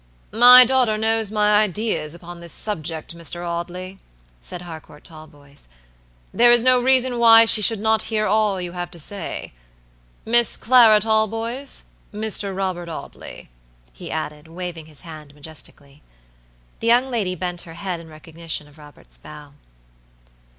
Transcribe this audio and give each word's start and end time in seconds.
"My 0.33 0.65
daughter 0.65 0.97
knows 0.97 1.29
my 1.29 1.61
ideas 1.61 2.15
upon 2.15 2.39
this 2.39 2.51
subject, 2.53 3.15
Mr. 3.15 3.47
Audley," 3.47 3.99
said 4.41 4.63
Harcourt 4.63 5.03
Talboys; 5.03 5.67
"there 6.33 6.51
is 6.51 6.63
no 6.63 6.81
reason 6.81 7.19
why 7.19 7.45
she 7.45 7.61
should 7.61 7.79
not 7.79 8.01
hear 8.09 8.25
all 8.25 8.59
you 8.59 8.71
have 8.71 8.89
to 8.89 8.97
say. 8.99 9.53
Miss 10.25 10.57
Clara 10.57 10.99
Talboys, 11.01 11.83
Mr. 12.11 12.57
Robert 12.57 12.89
Audley," 12.89 13.51
he 13.93 14.09
added, 14.09 14.47
waving 14.47 14.87
his 14.87 15.01
hand 15.01 15.35
majestically. 15.35 16.01
The 16.79 16.87
young 16.87 17.11
lady 17.11 17.35
bent 17.35 17.61
her 17.61 17.75
head 17.75 17.99
in 17.99 18.09
recognition 18.09 18.67
of 18.67 18.79
Robert's 18.79 19.19
bow. 19.19 19.53